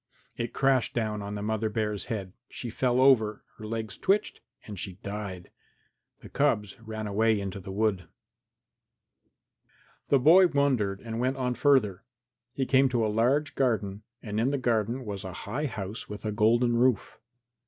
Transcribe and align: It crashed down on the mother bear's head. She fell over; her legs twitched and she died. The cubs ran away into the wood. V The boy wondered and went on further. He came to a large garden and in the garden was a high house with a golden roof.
It 0.35 0.51
crashed 0.51 0.95
down 0.95 1.21
on 1.21 1.35
the 1.35 1.43
mother 1.43 1.69
bear's 1.69 2.05
head. 2.05 2.33
She 2.49 2.71
fell 2.71 2.99
over; 2.99 3.43
her 3.59 3.67
legs 3.67 3.99
twitched 3.99 4.41
and 4.65 4.79
she 4.79 4.93
died. 5.03 5.51
The 6.21 6.27
cubs 6.29 6.75
ran 6.81 7.05
away 7.05 7.39
into 7.39 7.59
the 7.59 7.71
wood. 7.71 8.07
V 8.07 8.07
The 10.09 10.19
boy 10.19 10.47
wondered 10.47 11.01
and 11.01 11.19
went 11.19 11.37
on 11.37 11.53
further. 11.53 12.03
He 12.51 12.65
came 12.65 12.89
to 12.89 13.05
a 13.05 13.13
large 13.15 13.53
garden 13.53 14.01
and 14.23 14.39
in 14.39 14.49
the 14.49 14.57
garden 14.57 15.05
was 15.05 15.23
a 15.23 15.33
high 15.45 15.67
house 15.67 16.09
with 16.09 16.25
a 16.25 16.31
golden 16.31 16.77
roof. 16.77 17.19